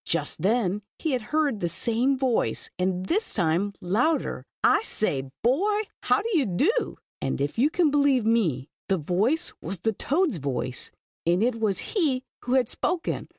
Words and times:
Just 0.07 0.41
then 0.41 0.81
he 0.97 1.13
again 1.13 1.27
heard 1.27 1.59
the 1.59 1.69
same 1.69 2.17
voice, 2.17 2.71
and 2.79 3.05
this 3.05 3.35
time 3.35 3.75
louder: 3.81 4.47
The 4.63 4.69
Toad. 4.69 4.73
J 4.73 4.75
J" 4.75 4.77
I 4.77 4.81
said, 4.81 5.29
boy, 5.43 5.81
how 6.01 6.23
do 6.23 6.29
you 6.33 6.47
do?" 6.47 6.97
And 7.21 7.39
if 7.39 7.59
you 7.59 7.69
can 7.69 7.91
believe 7.91 8.25
me. 8.25 8.67
the 8.89 8.97
voice 8.97 9.53
was 9.61 9.77
the 9.83 9.93
toad's 9.93 10.37
voice, 10.37 10.91
and 11.27 11.43
it 11.43 11.59
was 11.59 11.93
he 11.93 12.23
who 12.45 12.53
had 12.55 12.67
spoken 12.67 13.29